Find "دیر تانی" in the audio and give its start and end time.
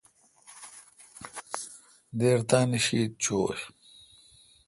2.17-2.79